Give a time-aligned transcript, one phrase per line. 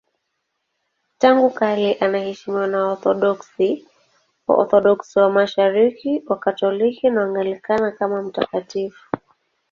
[1.17, 3.67] Tangu kale anaheshimiwa na Waorthodoksi,
[4.47, 9.11] Waorthodoksi wa Mashariki, Wakatoliki na Waanglikana kama mtakatifu.